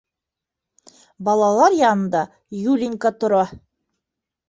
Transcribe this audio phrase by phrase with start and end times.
[1.29, 2.25] Балалар янында
[2.65, 3.47] Юлинька тора.